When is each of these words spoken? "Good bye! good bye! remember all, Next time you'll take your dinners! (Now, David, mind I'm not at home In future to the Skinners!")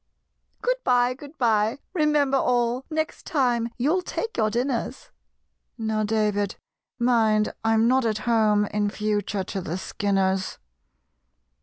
"Good 0.63 0.77
bye! 0.83 1.13
good 1.13 1.37
bye! 1.37 1.77
remember 1.93 2.35
all, 2.39 2.85
Next 2.89 3.23
time 3.23 3.69
you'll 3.77 4.01
take 4.01 4.35
your 4.35 4.49
dinners! 4.49 5.11
(Now, 5.77 6.03
David, 6.03 6.55
mind 6.97 7.53
I'm 7.63 7.87
not 7.87 8.05
at 8.05 8.17
home 8.25 8.65
In 8.73 8.89
future 8.89 9.43
to 9.43 9.61
the 9.61 9.77
Skinners!") 9.77 10.57